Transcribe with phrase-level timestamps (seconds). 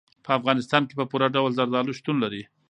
[0.25, 2.43] په افغانستان کې په پوره ډول زردالو شتون لري.